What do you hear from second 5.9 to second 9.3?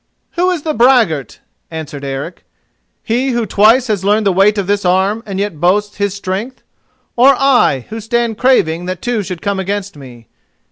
his strength, or I who stand craving that two